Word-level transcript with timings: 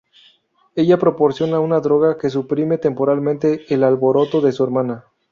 Ella 0.75 0.97
proporciona 0.97 1.59
una 1.59 1.79
droga 1.79 2.17
que 2.17 2.31
suprime 2.31 2.79
temporalmente 2.79 3.71
el 3.71 3.83
alboroto 3.83 4.41
de 4.41 4.51
su 4.51 4.63
hermana. 4.63 5.05